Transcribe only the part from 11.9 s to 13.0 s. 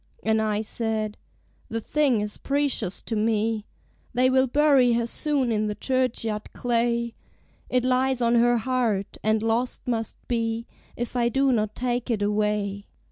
it away."